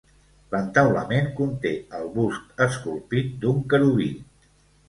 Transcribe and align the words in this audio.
L'entaulament 0.53 1.27
conté 1.41 1.73
el 1.99 2.09
bust 2.17 2.65
esculpit 2.67 3.33
d'un 3.45 3.63
querubí. 3.75 4.09